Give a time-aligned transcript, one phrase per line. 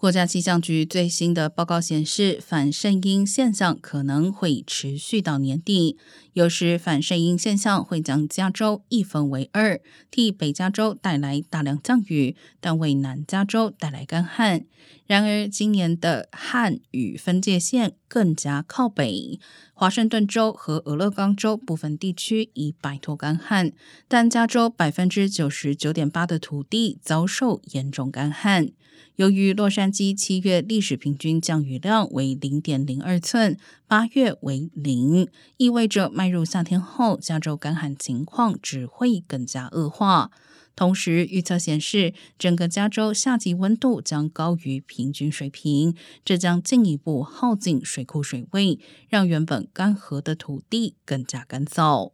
[0.00, 5.98] 国家气象局最新的报告显示，反圣婴现象可能会持续到年底。
[6.34, 14.66] 有时反圣婴现象会将加州一分为二，替北加州带来大量降雨，但为南加州带来干旱。
[15.08, 19.40] 然而，今年的旱雨分界线更加靠北，
[19.74, 23.72] 华盛顿州和俄勒冈州部分地区已摆脱干旱，
[24.06, 28.70] 但加州百分之九十九点八的土地遭受严重干旱。
[29.16, 40.30] 由于洛杉矶七月历史平均降雨量为零点零二寸，八月为零，意味着迈入夏天后，加州干旱情况只会更加恶化。
[40.76, 48.78] 同时，预测显示，整个加州夏季温度将高于平均水平，这将进一步耗尽水库水位，
[49.08, 52.12] 让原本干涸的土地更加干燥。